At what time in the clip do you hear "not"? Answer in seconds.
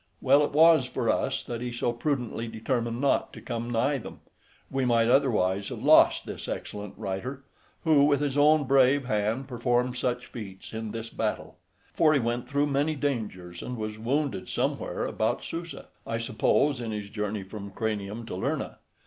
2.99-3.31